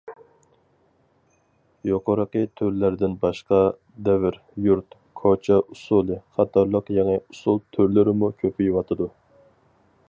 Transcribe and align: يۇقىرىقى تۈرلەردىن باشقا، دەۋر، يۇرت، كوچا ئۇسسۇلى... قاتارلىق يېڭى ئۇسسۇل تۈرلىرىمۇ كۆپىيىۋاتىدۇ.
يۇقىرىقى 1.89 2.41
تۈرلەردىن 2.61 3.13
باشقا، 3.25 3.59
دەۋر، 4.09 4.39
يۇرت، 4.69 4.97
كوچا 5.21 5.59
ئۇسسۇلى... 5.67 6.19
قاتارلىق 6.39 6.91
يېڭى 6.99 7.21
ئۇسسۇل 7.23 7.63
تۈرلىرىمۇ 7.77 8.33
كۆپىيىۋاتىدۇ. 8.43 9.13